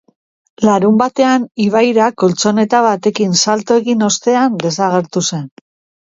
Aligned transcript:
Larunbatean 0.67 1.43
ibaira 1.65 2.07
koltxoneta 2.23 2.79
batekin 2.85 3.35
salto 3.43 3.77
egin 3.83 4.01
ostean 4.07 4.57
desagertu 4.65 5.23
zen. 5.33 5.45